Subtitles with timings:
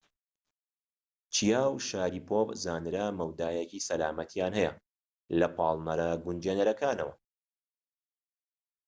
[1.35, 4.71] چیاو و شاریپۆڤ زانرا مەودایەکی سەلامەتیان هەیە
[5.39, 7.13] لە پاڵنەرە گونجێنرەکانەوە